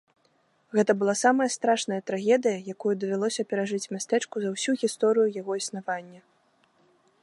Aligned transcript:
Гэта 0.77 0.91
была 1.01 1.13
самая 1.23 1.47
страшная 1.55 1.99
трагедыя, 2.09 2.57
якую 2.75 2.93
давялося 3.05 3.47
перажыць 3.53 3.91
мястэчку 3.95 4.35
за 4.45 4.49
ўсю 4.59 4.71
гісторыю 4.85 5.27
яго 5.41 5.51
існавання. 5.65 6.21